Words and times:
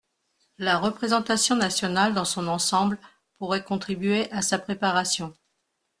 La 0.57 0.79
représentation 0.79 1.55
nationale 1.55 2.15
dans 2.15 2.25
son 2.25 2.47
ensemble 2.47 2.97
pourrait 3.37 3.63
contribuer 3.63 4.31
à 4.31 4.41
sa 4.41 4.57
préparation. 4.57 5.35